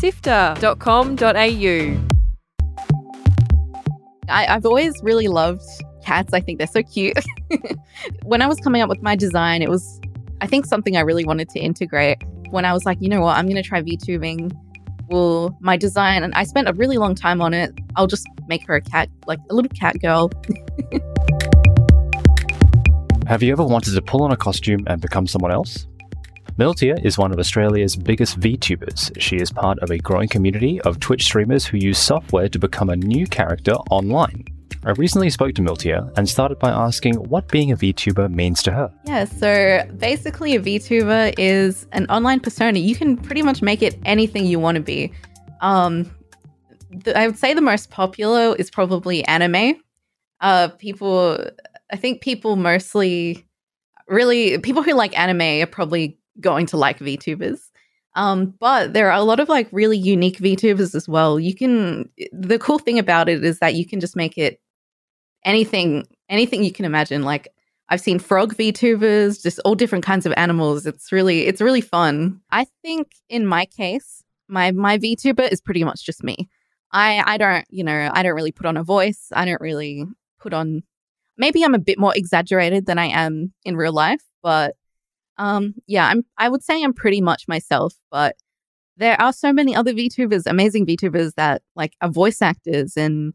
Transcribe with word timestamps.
sifter.com.au. 0.00 2.14
I, 4.28 4.46
I've 4.46 4.64
always 4.64 4.94
really 5.02 5.28
loved 5.28 5.62
cats. 6.04 6.32
I 6.32 6.40
think 6.40 6.58
they're 6.58 6.66
so 6.66 6.82
cute. 6.82 7.18
when 8.24 8.42
I 8.42 8.46
was 8.46 8.58
coming 8.60 8.82
up 8.82 8.88
with 8.88 9.02
my 9.02 9.16
design, 9.16 9.62
it 9.62 9.68
was, 9.68 10.00
I 10.40 10.46
think, 10.46 10.66
something 10.66 10.96
I 10.96 11.00
really 11.00 11.24
wanted 11.24 11.48
to 11.50 11.58
integrate. 11.58 12.22
When 12.50 12.64
I 12.64 12.72
was 12.72 12.84
like, 12.84 12.98
you 13.00 13.08
know 13.08 13.20
what, 13.20 13.36
I'm 13.36 13.46
going 13.46 13.62
to 13.62 13.62
try 13.62 13.82
VTubing. 13.82 14.56
Well, 15.08 15.56
my 15.60 15.76
design, 15.76 16.22
and 16.22 16.34
I 16.34 16.44
spent 16.44 16.68
a 16.68 16.72
really 16.72 16.96
long 16.96 17.14
time 17.14 17.42
on 17.42 17.52
it. 17.52 17.72
I'll 17.96 18.06
just 18.06 18.26
make 18.48 18.66
her 18.66 18.76
a 18.76 18.80
cat, 18.80 19.10
like 19.26 19.38
a 19.50 19.54
little 19.54 19.70
cat 19.70 20.00
girl. 20.00 20.30
Have 23.26 23.42
you 23.42 23.52
ever 23.52 23.64
wanted 23.64 23.94
to 23.94 24.02
pull 24.02 24.22
on 24.22 24.32
a 24.32 24.36
costume 24.36 24.84
and 24.86 25.00
become 25.00 25.26
someone 25.26 25.50
else? 25.50 25.86
Miltia 26.56 27.04
is 27.04 27.18
one 27.18 27.32
of 27.32 27.40
Australia's 27.40 27.96
biggest 27.96 28.38
VTubers. 28.38 29.20
She 29.20 29.38
is 29.38 29.50
part 29.50 29.76
of 29.80 29.90
a 29.90 29.98
growing 29.98 30.28
community 30.28 30.80
of 30.82 31.00
Twitch 31.00 31.24
streamers 31.24 31.66
who 31.66 31.78
use 31.78 31.98
software 31.98 32.48
to 32.48 32.60
become 32.60 32.90
a 32.90 32.94
new 32.94 33.26
character 33.26 33.72
online. 33.90 34.44
I 34.84 34.92
recently 34.92 35.30
spoke 35.30 35.56
to 35.56 35.62
Miltia 35.62 36.16
and 36.16 36.28
started 36.28 36.60
by 36.60 36.70
asking 36.70 37.14
what 37.14 37.48
being 37.48 37.72
a 37.72 37.76
VTuber 37.76 38.30
means 38.30 38.62
to 38.62 38.70
her. 38.70 38.92
Yeah, 39.04 39.24
so 39.24 39.82
basically, 39.96 40.54
a 40.54 40.60
VTuber 40.60 41.34
is 41.38 41.88
an 41.90 42.06
online 42.06 42.38
persona. 42.38 42.78
You 42.78 42.94
can 42.94 43.16
pretty 43.16 43.42
much 43.42 43.60
make 43.60 43.82
it 43.82 43.98
anything 44.04 44.46
you 44.46 44.60
want 44.60 44.76
to 44.76 44.80
be. 44.80 45.12
Um, 45.60 46.08
I 47.16 47.26
would 47.26 47.36
say 47.36 47.54
the 47.54 47.62
most 47.62 47.90
popular 47.90 48.54
is 48.54 48.70
probably 48.70 49.24
anime. 49.24 49.82
Uh, 50.40 50.68
people, 50.68 51.36
I 51.90 51.96
think 51.96 52.20
people 52.22 52.54
mostly, 52.54 53.44
really, 54.06 54.56
people 54.58 54.84
who 54.84 54.92
like 54.92 55.18
anime 55.18 55.60
are 55.60 55.66
probably 55.66 56.16
going 56.40 56.66
to 56.66 56.76
like 56.76 56.98
VTubers. 56.98 57.60
Um, 58.16 58.54
but 58.60 58.92
there 58.92 59.10
are 59.10 59.18
a 59.18 59.24
lot 59.24 59.40
of 59.40 59.48
like 59.48 59.68
really 59.72 59.98
unique 59.98 60.38
VTubers 60.38 60.94
as 60.94 61.08
well. 61.08 61.40
You 61.40 61.54
can 61.54 62.08
the 62.32 62.58
cool 62.58 62.78
thing 62.78 62.98
about 62.98 63.28
it 63.28 63.42
is 63.44 63.58
that 63.58 63.74
you 63.74 63.86
can 63.86 64.00
just 64.00 64.14
make 64.14 64.38
it 64.38 64.60
anything 65.44 66.06
anything 66.28 66.62
you 66.62 66.72
can 66.72 66.84
imagine. 66.84 67.22
Like 67.22 67.48
I've 67.88 68.00
seen 68.00 68.18
frog 68.18 68.54
VTubers, 68.54 69.42
just 69.42 69.58
all 69.64 69.74
different 69.74 70.04
kinds 70.04 70.26
of 70.26 70.32
animals. 70.36 70.86
It's 70.86 71.10
really 71.10 71.46
it's 71.46 71.60
really 71.60 71.80
fun. 71.80 72.40
I 72.50 72.66
think 72.82 73.08
in 73.28 73.46
my 73.46 73.66
case, 73.66 74.22
my 74.48 74.70
my 74.70 74.98
VTuber 74.98 75.50
is 75.50 75.60
pretty 75.60 75.82
much 75.84 76.04
just 76.04 76.22
me. 76.22 76.48
I 76.92 77.22
I 77.26 77.36
don't, 77.36 77.64
you 77.68 77.82
know, 77.84 78.10
I 78.12 78.22
don't 78.22 78.34
really 78.34 78.52
put 78.52 78.66
on 78.66 78.76
a 78.76 78.84
voice. 78.84 79.28
I 79.32 79.44
don't 79.44 79.60
really 79.60 80.04
put 80.38 80.54
on 80.54 80.82
maybe 81.36 81.64
I'm 81.64 81.74
a 81.74 81.78
bit 81.78 81.98
more 81.98 82.12
exaggerated 82.14 82.86
than 82.86 82.98
I 82.98 83.06
am 83.06 83.52
in 83.64 83.76
real 83.76 83.92
life, 83.92 84.22
but 84.42 84.76
um, 85.38 85.74
yeah, 85.86 86.06
I'm. 86.06 86.24
I 86.38 86.48
would 86.48 86.62
say 86.62 86.82
I'm 86.82 86.94
pretty 86.94 87.20
much 87.20 87.48
myself, 87.48 87.94
but 88.10 88.36
there 88.96 89.20
are 89.20 89.32
so 89.32 89.52
many 89.52 89.74
other 89.74 89.92
VTubers, 89.92 90.44
amazing 90.46 90.86
VTubers 90.86 91.34
that 91.34 91.62
like 91.74 91.94
are 92.00 92.08
voice 92.08 92.40
actors 92.42 92.96
and 92.96 93.34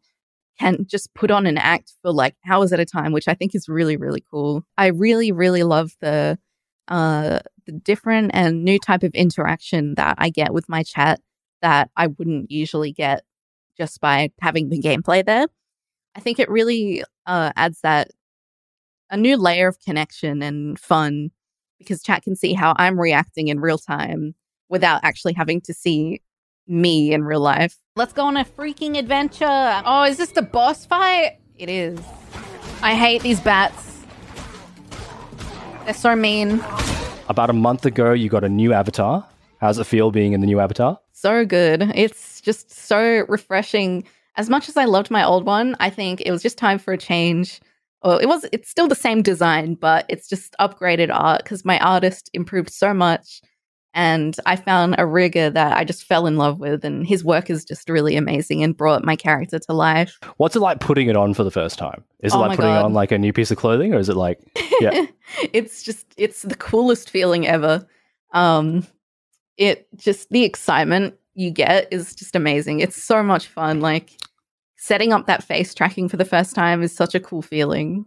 can 0.59 0.85
just 0.87 1.13
put 1.13 1.31
on 1.31 1.45
an 1.45 1.57
act 1.57 1.93
for 2.01 2.11
like 2.11 2.35
hours 2.47 2.73
at 2.73 2.79
a 2.79 2.85
time, 2.85 3.11
which 3.11 3.27
I 3.27 3.33
think 3.33 3.55
is 3.55 3.69
really 3.69 3.97
really 3.97 4.23
cool. 4.31 4.63
I 4.77 4.87
really 4.87 5.31
really 5.31 5.63
love 5.63 5.91
the 6.01 6.37
uh 6.87 7.39
the 7.65 7.71
different 7.73 8.31
and 8.33 8.63
new 8.63 8.79
type 8.79 9.03
of 9.03 9.13
interaction 9.13 9.95
that 9.95 10.15
I 10.17 10.29
get 10.29 10.53
with 10.53 10.69
my 10.69 10.83
chat 10.83 11.19
that 11.61 11.89
I 11.95 12.07
wouldn't 12.07 12.51
usually 12.51 12.91
get 12.93 13.23
just 13.77 14.01
by 14.01 14.31
having 14.41 14.69
the 14.69 14.81
gameplay 14.81 15.25
there. 15.25 15.47
I 16.15 16.19
think 16.19 16.39
it 16.39 16.49
really 16.49 17.03
uh, 17.25 17.51
adds 17.55 17.81
that 17.81 18.11
a 19.09 19.17
new 19.17 19.37
layer 19.37 19.67
of 19.67 19.79
connection 19.79 20.41
and 20.41 20.77
fun 20.79 21.31
because 21.79 22.03
chat 22.03 22.21
can 22.21 22.35
see 22.35 22.53
how 22.53 22.75
I'm 22.77 22.99
reacting 22.99 23.47
in 23.47 23.59
real 23.59 23.79
time 23.79 24.35
without 24.69 25.01
actually 25.03 25.33
having 25.33 25.61
to 25.61 25.73
see 25.73 26.21
me 26.67 27.11
in 27.11 27.23
real 27.23 27.39
life. 27.39 27.77
Let's 27.95 28.13
go 28.13 28.25
on 28.25 28.37
a 28.37 28.45
freaking 28.45 28.97
adventure. 28.97 29.81
Oh, 29.85 30.03
is 30.03 30.17
this 30.17 30.31
the 30.31 30.43
boss 30.43 30.85
fight? 30.85 31.39
It 31.57 31.69
is. 31.69 31.99
I 32.83 32.93
hate 32.93 33.23
these 33.23 33.39
bats. 33.39 34.05
They're 35.85 35.93
so 35.95 36.15
mean. 36.15 36.63
About 37.27 37.49
a 37.49 37.53
month 37.53 37.85
ago, 37.85 38.13
you 38.13 38.29
got 38.29 38.43
a 38.43 38.49
new 38.49 38.73
avatar. 38.73 39.27
How's 39.59 39.79
it 39.79 39.85
feel 39.85 40.11
being 40.11 40.33
in 40.33 40.41
the 40.41 40.47
new 40.47 40.59
avatar? 40.59 40.99
So 41.11 41.45
good. 41.45 41.91
It's 41.95 42.39
just 42.41 42.71
so 42.71 43.25
refreshing. 43.27 44.03
As 44.35 44.49
much 44.49 44.69
as 44.69 44.77
I 44.77 44.85
loved 44.85 45.11
my 45.11 45.23
old 45.23 45.45
one, 45.45 45.75
I 45.79 45.89
think 45.89 46.21
it 46.21 46.31
was 46.31 46.41
just 46.41 46.57
time 46.57 46.79
for 46.79 46.93
a 46.93 46.97
change 46.97 47.59
well, 48.03 48.17
it 48.17 48.27
was 48.27 48.45
it's 48.51 48.69
still 48.69 48.87
the 48.87 48.95
same 48.95 49.21
design, 49.21 49.75
but 49.75 50.05
it's 50.09 50.27
just 50.27 50.55
upgraded 50.59 51.09
art 51.13 51.43
because 51.43 51.65
my 51.65 51.79
artist 51.79 52.29
improved 52.33 52.71
so 52.71 52.93
much. 52.93 53.41
And 53.95 54.35
I 54.45 54.55
found 54.55 54.95
a 54.99 55.05
rigger 55.05 55.49
that 55.49 55.75
I 55.75 55.83
just 55.83 56.03
fell 56.03 56.27
in 56.27 56.37
love 56.37 56.59
with, 56.59 56.85
and 56.85 57.05
his 57.07 57.23
work 57.23 57.49
is 57.49 57.65
just 57.65 57.89
really 57.89 58.15
amazing 58.15 58.63
and 58.63 58.77
brought 58.77 59.03
my 59.03 59.15
character 59.15 59.57
to 59.57 59.73
life. 59.73 60.19
What's 60.37 60.55
it 60.55 60.59
like 60.59 60.79
putting 60.79 61.09
it 61.09 61.15
on 61.15 61.33
for 61.33 61.43
the 61.43 61.49
first 61.51 61.79
time? 61.79 62.03
Is 62.19 62.33
it 62.33 62.37
Oh 62.37 62.41
like 62.41 62.55
putting 62.55 62.71
God. 62.71 62.85
on 62.85 62.93
like 62.93 63.11
a 63.11 63.17
new 63.17 63.33
piece 63.33 63.49
of 63.49 63.57
clothing, 63.57 63.93
or 63.93 63.97
is 63.97 64.07
it 64.07 64.15
like, 64.15 64.39
yeah, 64.79 65.07
it's 65.53 65.81
just 65.81 66.05
it's 66.17 66.43
the 66.43 66.55
coolest 66.55 67.09
feeling 67.09 67.47
ever. 67.47 67.85
Um 68.31 68.85
it 69.57 69.87
just 69.97 70.29
the 70.29 70.43
excitement 70.43 71.15
you 71.33 71.49
get 71.51 71.87
is 71.91 72.15
just 72.15 72.35
amazing. 72.35 72.79
It's 72.81 73.01
so 73.01 73.23
much 73.23 73.47
fun. 73.47 73.81
Like 73.81 74.11
setting 74.79 75.13
up 75.13 75.27
that 75.27 75.43
face 75.43 75.73
tracking 75.73 76.09
for 76.09 76.17
the 76.17 76.25
first 76.25 76.55
time 76.55 76.81
is 76.81 76.95
such 76.95 77.13
a 77.13 77.19
cool 77.19 77.41
feeling. 77.41 78.05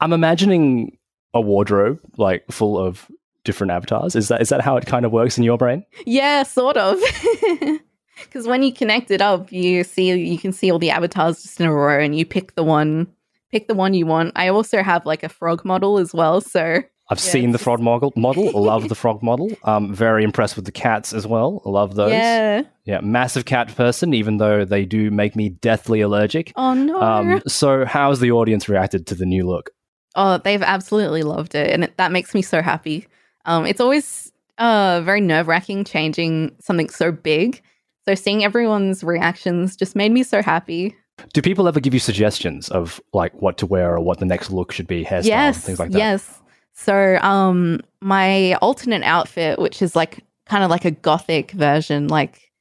I'm 0.00 0.12
imagining 0.12 0.98
a 1.32 1.40
wardrobe 1.40 2.00
like 2.16 2.44
full 2.50 2.78
of 2.78 3.10
different 3.44 3.70
avatars. 3.70 4.16
Is 4.16 4.28
that 4.28 4.40
is 4.40 4.48
that 4.48 4.60
how 4.60 4.76
it 4.76 4.86
kind 4.86 5.06
of 5.06 5.12
works 5.12 5.38
in 5.38 5.44
your 5.44 5.58
brain? 5.58 5.84
Yeah, 6.04 6.42
sort 6.42 6.76
of. 6.76 6.98
Because 8.24 8.46
when 8.46 8.62
you 8.62 8.72
connect 8.72 9.10
it 9.10 9.20
up, 9.20 9.52
you 9.52 9.84
see 9.84 10.10
you 10.12 10.38
can 10.38 10.52
see 10.52 10.70
all 10.70 10.78
the 10.78 10.90
avatars 10.90 11.42
just 11.42 11.60
in 11.60 11.66
a 11.66 11.72
row, 11.72 12.00
and 12.00 12.16
you 12.16 12.24
pick 12.24 12.54
the 12.54 12.64
one 12.64 13.06
pick 13.50 13.68
the 13.68 13.74
one 13.74 13.94
you 13.94 14.06
want. 14.06 14.32
I 14.36 14.48
also 14.48 14.82
have 14.82 15.06
like 15.06 15.22
a 15.22 15.28
frog 15.28 15.64
model 15.64 15.98
as 15.98 16.14
well, 16.14 16.40
so 16.40 16.82
I've 17.08 17.18
Yeah, 17.18 17.30
seen 17.32 17.52
the 17.52 17.58
frog 17.58 17.80
model. 17.80 18.12
Model, 18.16 18.50
love 18.62 18.88
the 18.88 18.94
frog 18.94 19.22
model. 19.22 19.50
Um, 19.62 19.94
very 19.94 20.24
impressed 20.24 20.56
with 20.56 20.64
the 20.64 20.72
cats 20.72 21.12
as 21.12 21.26
well. 21.26 21.62
Love 21.64 21.94
those. 21.94 22.10
yeah. 22.12 22.62
Yeah, 22.84 23.00
massive 23.00 23.44
cat 23.44 23.74
person. 23.76 24.12
Even 24.14 24.36
though 24.38 24.64
they 24.64 24.84
do 24.84 25.10
make 25.10 25.34
me 25.36 25.48
deathly 25.50 26.00
allergic. 26.00 26.52
Oh 26.56 26.74
no. 26.74 27.00
Um, 27.00 27.42
so 27.46 27.84
how's 27.84 28.20
the 28.20 28.30
audience 28.32 28.68
reacted 28.68 29.06
to 29.08 29.14
the 29.14 29.26
new 29.26 29.46
look? 29.46 29.70
Oh, 30.14 30.38
they've 30.38 30.62
absolutely 30.62 31.22
loved 31.22 31.54
it, 31.54 31.70
and 31.70 31.84
it, 31.84 31.96
that 31.98 32.10
makes 32.10 32.32
me 32.34 32.42
so 32.42 32.62
happy. 32.62 33.06
Um, 33.44 33.66
it's 33.66 33.80
always 33.80 34.32
uh 34.58 35.02
very 35.04 35.20
nerve 35.20 35.46
wracking 35.48 35.84
changing 35.84 36.56
something 36.60 36.88
so 36.88 37.12
big. 37.12 37.60
So 38.08 38.14
seeing 38.14 38.42
everyone's 38.44 39.04
reactions 39.04 39.76
just 39.76 39.94
made 39.96 40.12
me 40.12 40.22
so 40.22 40.40
happy. 40.42 40.94
Do 41.32 41.42
people 41.42 41.66
ever 41.68 41.80
give 41.80 41.92
you 41.92 42.00
suggestions 42.00 42.68
of 42.68 43.00
like 43.12 43.34
what 43.42 43.58
to 43.58 43.66
wear 43.66 43.94
or 43.94 44.00
what 44.00 44.18
the 44.20 44.26
next 44.26 44.50
look 44.50 44.70
should 44.72 44.86
be, 44.86 45.04
hairstyle, 45.04 45.24
yes, 45.24 45.58
things 45.64 45.78
like 45.78 45.90
that? 45.90 45.98
yes. 45.98 46.40
So 46.76 47.18
um, 47.22 47.80
my 48.00 48.54
alternate 48.56 49.02
outfit, 49.02 49.58
which 49.58 49.80
is 49.82 49.96
like 49.96 50.22
kind 50.46 50.62
of 50.62 50.70
like 50.70 50.84
a 50.84 50.90
gothic 50.90 51.50
version, 51.52 52.08
like 52.08 52.52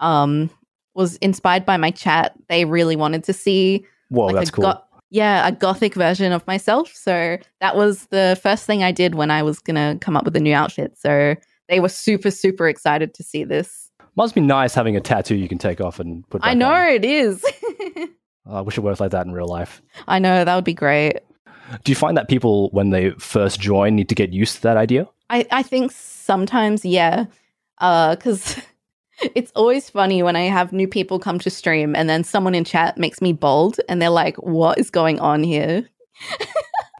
um, 0.00 0.50
was 0.94 1.16
inspired 1.16 1.64
by 1.64 1.76
my 1.76 1.90
chat. 1.90 2.34
They 2.48 2.64
really 2.64 2.96
wanted 2.96 3.24
to 3.24 3.32
see 3.32 3.86
Whoa, 4.08 4.26
like 4.26 4.34
that's 4.34 4.50
a 4.50 4.52
cool. 4.52 4.64
go- 4.64 4.80
yeah, 5.10 5.46
a 5.46 5.52
gothic 5.52 5.94
version 5.94 6.32
of 6.32 6.44
myself. 6.48 6.92
So 6.92 7.38
that 7.60 7.76
was 7.76 8.06
the 8.06 8.38
first 8.42 8.66
thing 8.66 8.82
I 8.82 8.90
did 8.90 9.14
when 9.14 9.30
I 9.30 9.44
was 9.44 9.60
gonna 9.60 9.96
come 10.00 10.16
up 10.16 10.24
with 10.24 10.34
a 10.34 10.40
new 10.40 10.54
outfit. 10.54 10.98
So 10.98 11.36
they 11.68 11.78
were 11.78 11.88
super, 11.88 12.32
super 12.32 12.68
excited 12.68 13.14
to 13.14 13.22
see 13.22 13.44
this. 13.44 13.90
Must 14.16 14.34
be 14.34 14.40
nice 14.40 14.74
having 14.74 14.96
a 14.96 15.00
tattoo 15.00 15.36
you 15.36 15.48
can 15.48 15.58
take 15.58 15.80
off 15.80 16.00
and 16.00 16.28
put. 16.28 16.40
I 16.44 16.54
know 16.54 16.72
on. 16.72 16.88
it 16.88 17.04
is. 17.04 17.44
I 18.46 18.60
wish 18.60 18.76
it 18.76 18.82
worked 18.82 19.00
like 19.00 19.12
that 19.12 19.26
in 19.26 19.32
real 19.32 19.48
life. 19.48 19.80
I 20.08 20.18
know 20.18 20.44
that 20.44 20.54
would 20.54 20.64
be 20.64 20.74
great. 20.74 21.20
Do 21.82 21.92
you 21.92 21.96
find 21.96 22.16
that 22.16 22.28
people, 22.28 22.70
when 22.70 22.90
they 22.90 23.10
first 23.12 23.60
join, 23.60 23.96
need 23.96 24.08
to 24.08 24.14
get 24.14 24.32
used 24.32 24.56
to 24.56 24.62
that 24.62 24.76
idea? 24.76 25.08
I, 25.30 25.46
I 25.50 25.62
think 25.62 25.92
sometimes, 25.92 26.84
yeah. 26.84 27.26
Because 27.78 28.60
it's 29.34 29.52
always 29.54 29.90
funny 29.90 30.22
when 30.22 30.36
I 30.36 30.42
have 30.42 30.72
new 30.72 30.88
people 30.88 31.18
come 31.18 31.38
to 31.40 31.50
stream 31.50 31.94
and 31.96 32.08
then 32.08 32.24
someone 32.24 32.54
in 32.54 32.64
chat 32.64 32.98
makes 32.98 33.20
me 33.20 33.32
bold 33.32 33.80
and 33.88 34.00
they're 34.00 34.10
like, 34.10 34.36
what 34.36 34.78
is 34.78 34.90
going 34.90 35.20
on 35.20 35.42
here? 35.42 35.88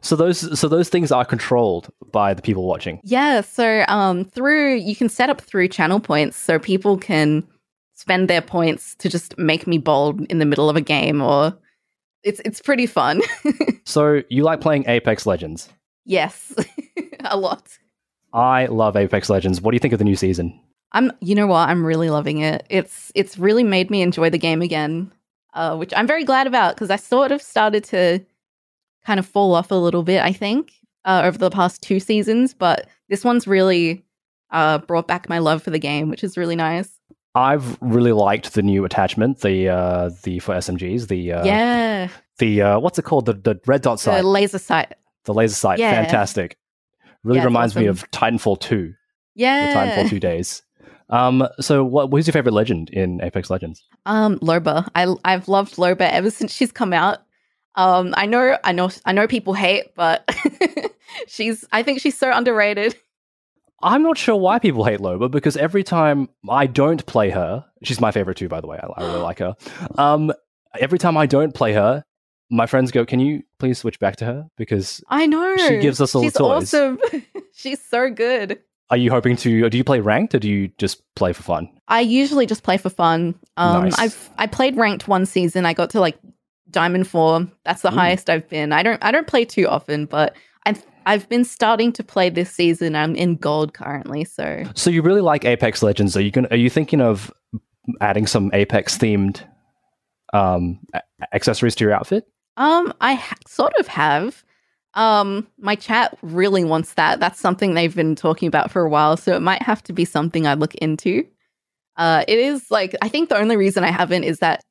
So 0.04 0.16
those, 0.16 0.60
so 0.60 0.68
those 0.68 0.90
things 0.90 1.10
are 1.10 1.24
controlled 1.24 1.90
by 2.12 2.34
the 2.34 2.42
people 2.42 2.66
watching. 2.66 3.00
Yeah. 3.04 3.40
So 3.40 3.86
um, 3.88 4.26
through, 4.26 4.74
you 4.74 4.94
can 4.94 5.08
set 5.08 5.30
up 5.30 5.40
through 5.40 5.68
channel 5.68 5.98
points 5.98 6.36
so 6.36 6.58
people 6.58 6.98
can 6.98 7.42
spend 7.94 8.28
their 8.28 8.42
points 8.42 8.94
to 8.96 9.08
just 9.08 9.38
make 9.38 9.66
me 9.66 9.78
bold 9.78 10.20
in 10.26 10.40
the 10.40 10.44
middle 10.44 10.68
of 10.68 10.76
a 10.76 10.82
game 10.82 11.22
or 11.22 11.56
it's, 12.24 12.40
it's 12.44 12.60
pretty 12.60 12.86
fun. 12.86 13.20
So 13.86 14.22
you 14.30 14.44
like 14.44 14.62
playing 14.62 14.88
Apex 14.88 15.26
Legends? 15.26 15.68
yes, 16.06 16.54
a 17.20 17.36
lot. 17.36 17.78
I 18.32 18.66
love 18.66 18.96
Apex 18.96 19.28
Legends. 19.28 19.60
What 19.60 19.70
do 19.70 19.76
you 19.76 19.78
think 19.78 19.92
of 19.92 19.98
the 19.98 20.04
new 20.06 20.16
season? 20.16 20.58
I'm 20.92 21.12
you 21.20 21.34
know 21.34 21.46
what? 21.46 21.68
I'm 21.68 21.84
really 21.84 22.08
loving 22.08 22.38
it. 22.38 22.64
It's 22.70 23.12
it's 23.14 23.36
really 23.38 23.62
made 23.62 23.90
me 23.90 24.00
enjoy 24.00 24.30
the 24.30 24.38
game 24.38 24.62
again. 24.62 25.12
Uh, 25.52 25.76
which 25.76 25.92
I'm 25.94 26.06
very 26.06 26.24
glad 26.24 26.46
about 26.46 26.74
because 26.74 26.90
I 26.90 26.96
sort 26.96 27.30
of 27.30 27.42
started 27.42 27.84
to 27.84 28.20
kind 29.04 29.20
of 29.20 29.26
fall 29.26 29.54
off 29.54 29.70
a 29.70 29.74
little 29.74 30.02
bit, 30.02 30.22
I 30.22 30.32
think, 30.32 30.72
uh, 31.04 31.22
over 31.24 31.36
the 31.36 31.50
past 31.50 31.82
two 31.82 32.00
seasons, 32.00 32.54
but 32.54 32.88
this 33.10 33.22
one's 33.22 33.46
really 33.46 34.02
uh 34.50 34.78
brought 34.78 35.06
back 35.06 35.28
my 35.28 35.38
love 35.38 35.62
for 35.62 35.70
the 35.70 35.78
game, 35.78 36.08
which 36.08 36.24
is 36.24 36.38
really 36.38 36.56
nice. 36.56 36.93
I've 37.34 37.76
really 37.80 38.12
liked 38.12 38.54
the 38.54 38.62
new 38.62 38.84
attachment, 38.84 39.40
the 39.40 39.68
uh, 39.68 40.10
the 40.22 40.38
for 40.38 40.54
SMGs, 40.54 41.08
the 41.08 41.32
uh, 41.32 41.44
yeah, 41.44 42.08
the 42.38 42.62
uh, 42.62 42.78
what's 42.78 42.98
it 42.98 43.02
called, 43.02 43.26
the 43.26 43.32
the 43.34 43.60
red 43.66 43.82
dot 43.82 43.98
sight, 44.00 44.22
the 44.22 44.26
laser 44.28 44.58
sight. 44.58 44.94
the 45.24 45.34
laser 45.34 45.54
sight, 45.56 45.78
Yeah. 45.78 45.90
fantastic. 46.02 46.56
Really 47.24 47.38
Yeah, 47.40 47.44
reminds 47.46 47.74
me 47.74 47.86
of 47.86 48.08
Titanfall 48.10 48.60
two, 48.60 48.88
the 48.88 48.94
Yeah. 49.34 49.74
Titanfall 49.74 50.08
two 50.10 50.20
days. 50.20 50.62
Um, 51.10 51.46
so 51.60 51.84
what 51.84 52.08
who's 52.10 52.26
your 52.26 52.32
favorite 52.32 52.52
legend 52.54 52.90
in 52.90 53.20
Apex 53.22 53.50
Legends? 53.50 53.82
Um, 54.06 54.38
Loba. 54.40 54.88
I 54.94 55.14
I've 55.24 55.48
loved 55.48 55.76
Loba 55.76 56.02
ever 56.10 56.30
since 56.30 56.52
she's 56.52 56.70
come 56.72 56.92
out. 56.92 57.18
Um, 57.76 58.14
I 58.16 58.26
know, 58.26 58.56
I 58.62 58.70
know, 58.72 58.88
I 59.04 59.12
know 59.12 59.26
people 59.26 59.52
hate, 59.54 59.94
but 59.96 60.30
she's. 61.26 61.64
I 61.72 61.82
think 61.82 62.00
she's 62.00 62.16
so 62.16 62.30
underrated. 62.32 62.94
I'm 63.84 64.02
not 64.02 64.18
sure 64.18 64.34
why 64.36 64.58
people 64.58 64.84
hate 64.84 64.98
Loba 64.98 65.30
because 65.30 65.56
every 65.56 65.84
time 65.84 66.28
I 66.48 66.66
don't 66.66 67.04
play 67.06 67.30
her, 67.30 67.64
she's 67.84 68.00
my 68.00 68.10
favorite 68.10 68.38
too, 68.38 68.48
by 68.48 68.60
the 68.60 68.66
way. 68.66 68.78
I, 68.82 68.86
I 69.00 69.04
really 69.06 69.20
like 69.20 69.38
her. 69.40 69.54
Um, 69.96 70.32
every 70.80 70.98
time 70.98 71.16
I 71.16 71.26
don't 71.26 71.54
play 71.54 71.74
her, 71.74 72.02
my 72.50 72.66
friends 72.66 72.90
go, 72.90 73.04
"Can 73.04 73.20
you 73.20 73.42
please 73.58 73.78
switch 73.78 74.00
back 74.00 74.16
to 74.16 74.24
her?" 74.24 74.46
Because 74.56 75.04
I 75.08 75.26
know. 75.26 75.56
She 75.58 75.78
gives 75.78 76.00
us 76.00 76.14
all 76.14 76.22
the 76.22 76.26
she's 76.28 76.32
toys. 76.34 76.74
awesome. 76.74 76.98
she's 77.54 77.80
so 77.84 78.10
good. 78.10 78.58
are 78.90 78.96
you 78.96 79.10
hoping 79.10 79.36
to? 79.36 79.68
Do 79.68 79.76
you 79.76 79.84
play 79.84 80.00
ranked 80.00 80.34
or 80.34 80.38
do 80.38 80.48
you 80.48 80.68
just 80.78 81.02
play 81.14 81.32
for 81.32 81.42
fun? 81.42 81.68
I 81.86 82.00
usually 82.00 82.46
just 82.46 82.62
play 82.62 82.78
for 82.78 82.90
fun. 82.90 83.34
Um, 83.56 83.84
Nice. 83.84 83.98
I've 83.98 84.30
I 84.38 84.46
played 84.46 84.76
ranked 84.76 85.06
one 85.08 85.26
season. 85.26 85.66
I 85.66 85.74
got 85.74 85.90
to 85.90 86.00
like 86.00 86.18
diamond 86.70 87.06
four. 87.06 87.46
That's 87.64 87.82
the 87.82 87.92
Ooh. 87.92 87.96
highest 87.96 88.30
I've 88.30 88.48
been. 88.48 88.72
I 88.72 88.82
don't 88.82 89.02
I 89.04 89.10
don't 89.10 89.26
play 89.26 89.44
too 89.44 89.66
often, 89.68 90.06
but 90.06 90.34
I've 91.06 91.28
been 91.28 91.44
starting 91.44 91.92
to 91.92 92.02
play 92.02 92.30
this 92.30 92.50
season. 92.50 92.96
I'm 92.96 93.14
in 93.14 93.36
gold 93.36 93.74
currently, 93.74 94.24
so 94.24 94.64
So 94.74 94.90
you 94.90 95.02
really 95.02 95.20
like 95.20 95.44
Apex 95.44 95.82
Legends? 95.82 96.16
Are 96.16 96.20
you 96.22 96.30
going? 96.30 96.46
Are 96.50 96.56
you 96.56 96.70
thinking 96.70 97.00
of 97.00 97.32
adding 98.00 98.26
some 98.26 98.50
Apex 98.52 98.96
themed 98.96 99.42
um, 100.32 100.80
accessories 101.32 101.74
to 101.76 101.84
your 101.84 101.92
outfit? 101.92 102.26
um 102.56 102.92
I 103.00 103.14
ha- 103.14 103.36
sort 103.46 103.74
of 103.78 103.88
have. 103.88 104.44
Um, 104.94 105.48
my 105.58 105.74
chat 105.74 106.16
really 106.22 106.62
wants 106.64 106.94
that. 106.94 107.18
That's 107.18 107.40
something 107.40 107.74
they've 107.74 107.94
been 107.94 108.14
talking 108.14 108.46
about 108.46 108.70
for 108.70 108.82
a 108.82 108.88
while, 108.88 109.16
so 109.16 109.34
it 109.34 109.40
might 109.40 109.62
have 109.62 109.82
to 109.84 109.92
be 109.92 110.04
something 110.04 110.46
I 110.46 110.54
look 110.54 110.74
into. 110.76 111.26
Uh, 111.96 112.24
it 112.28 112.38
is 112.38 112.70
like 112.70 112.94
I 113.02 113.08
think 113.08 113.28
the 113.28 113.38
only 113.38 113.56
reason 113.56 113.82
I 113.84 113.90
haven't 113.90 114.24
is 114.24 114.38
that 114.38 114.62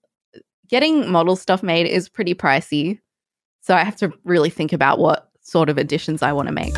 getting 0.70 1.12
model 1.12 1.36
stuff 1.36 1.62
made 1.62 1.86
is 1.86 2.10
pretty 2.10 2.34
pricey. 2.34 3.00
So 3.62 3.76
I 3.76 3.84
have 3.84 3.96
to 3.98 4.12
really 4.24 4.50
think 4.50 4.74
about 4.74 5.00
what 5.00 5.30
sort 5.54 5.70
of 5.70 5.78
additions 5.78 6.24
I 6.24 6.34
want 6.34 6.48
to 6.48 6.54
make. 6.54 6.76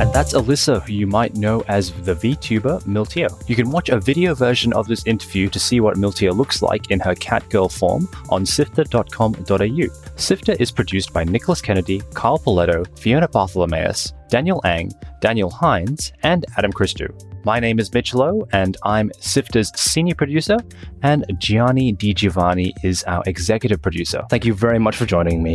And 0.00 0.12
that's 0.12 0.32
Alyssa, 0.32 0.82
who 0.82 0.92
you 0.92 1.08
might 1.08 1.34
know 1.34 1.64
as 1.66 1.90
the 2.02 2.14
VTuber 2.14 2.82
Miltia. 2.84 3.28
You 3.48 3.56
can 3.56 3.70
watch 3.70 3.88
a 3.88 3.98
video 3.98 4.32
version 4.34 4.72
of 4.74 4.86
this 4.86 5.04
interview 5.06 5.48
to 5.48 5.58
see 5.58 5.80
what 5.80 5.96
Miltia 5.96 6.32
looks 6.32 6.62
like 6.62 6.92
in 6.92 7.00
her 7.00 7.14
catgirl 7.14 7.68
form 7.68 8.08
on 8.28 8.46
sifter.com.au. 8.46 9.86
Sifter 10.16 10.52
is 10.60 10.70
produced 10.70 11.12
by 11.12 11.24
Nicholas 11.24 11.60
Kennedy, 11.60 12.00
Kyle 12.14 12.38
Pauletto, 12.38 12.86
Fiona 12.98 13.26
Bartholomaeus, 13.26 14.12
Daniel 14.28 14.60
Ang, 14.64 14.92
Daniel 15.20 15.50
Hines, 15.50 16.12
and 16.22 16.44
Adam 16.56 16.72
Christou. 16.72 17.08
My 17.44 17.60
name 17.60 17.78
is 17.78 17.92
Mitch 17.92 18.14
Loh, 18.14 18.46
and 18.52 18.76
I'm 18.84 19.10
Sifter's 19.20 19.70
senior 19.78 20.14
producer, 20.14 20.58
and 21.02 21.24
Gianni 21.38 21.92
Di 21.92 22.14
Giovanni 22.14 22.72
is 22.82 23.02
our 23.04 23.22
executive 23.26 23.82
producer. 23.82 24.22
Thank 24.30 24.44
you 24.44 24.54
very 24.54 24.78
much 24.78 24.96
for 24.96 25.06
joining 25.06 25.42
me. 25.42 25.54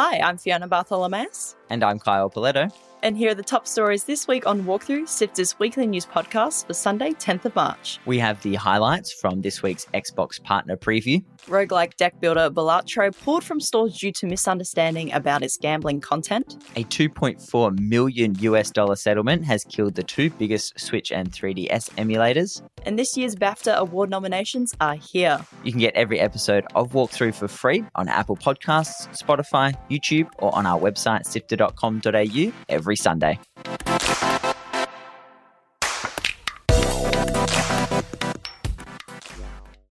Hi, 0.00 0.18
I'm 0.20 0.38
Fiona 0.38 0.66
Bartholomaeus, 0.66 1.56
And 1.70 1.84
I'm 1.84 1.98
Kyle 1.98 2.28
Pauletto. 2.28 2.72
and 3.02 3.16
here 3.16 3.30
are 3.30 3.34
the 3.34 3.42
top 3.42 3.66
stories 3.66 4.04
this 4.04 4.28
week 4.28 4.46
on 4.46 4.64
Walkthrough, 4.64 5.08
Sifter's 5.08 5.58
weekly 5.58 5.86
news 5.86 6.04
podcast 6.04 6.66
for 6.66 6.74
Sunday, 6.74 7.12
10th 7.12 7.46
of 7.46 7.54
March. 7.56 7.98
We 8.04 8.18
have 8.18 8.42
the 8.42 8.56
highlights 8.56 9.10
from 9.12 9.40
this 9.40 9.62
week's 9.62 9.86
Xbox 9.94 10.42
partner 10.42 10.76
preview. 10.76 11.24
Roguelike 11.46 11.96
deck 11.96 12.20
builder 12.20 12.50
Balatro 12.50 13.16
pulled 13.24 13.42
from 13.42 13.58
stores 13.58 13.96
due 13.96 14.12
to 14.12 14.26
misunderstanding 14.26 15.10
about 15.14 15.42
its 15.42 15.56
gambling 15.56 16.00
content. 16.02 16.62
A 16.76 16.84
2.4 16.84 17.78
million 17.80 18.34
US 18.40 18.70
dollar 18.70 18.96
settlement 18.96 19.46
has 19.46 19.64
killed 19.64 19.94
the 19.94 20.02
two 20.02 20.28
biggest 20.28 20.78
Switch 20.78 21.10
and 21.10 21.32
3DS 21.32 21.88
emulators. 21.96 22.60
And 22.84 22.98
this 22.98 23.16
year's 23.16 23.34
BAFTA 23.34 23.76
award 23.76 24.10
nominations 24.10 24.74
are 24.80 24.94
here. 24.96 25.38
You 25.64 25.72
can 25.72 25.80
get 25.80 25.94
every 25.94 26.20
episode 26.20 26.66
of 26.74 26.90
Walkthrough 26.90 27.34
for 27.34 27.48
free 27.48 27.84
on 27.94 28.08
Apple 28.08 28.36
Podcasts, 28.36 29.08
Spotify, 29.18 29.74
YouTube, 29.90 30.28
or 30.38 30.54
on 30.54 30.66
our 30.66 30.78
website 30.78 31.24
sifter.com.au 31.60 32.52
every 32.68 32.96
Sunday. 32.96 33.38